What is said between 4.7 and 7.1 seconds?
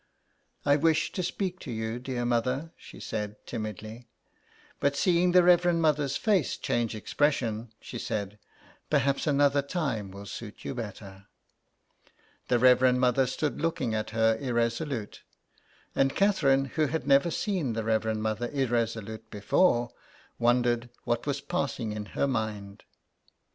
But seeing the Reverend Mother's face change